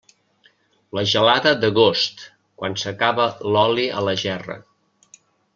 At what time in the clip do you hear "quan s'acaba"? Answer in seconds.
2.63-3.29